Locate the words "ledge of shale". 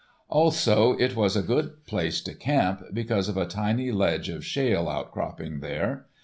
3.91-4.89